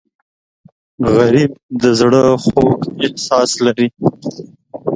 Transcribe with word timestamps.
غریب 1.15 1.51
د 1.81 1.83
زړه 1.99 2.23
خوږ 2.45 2.79
احساس 3.03 3.51
لري 3.65 3.87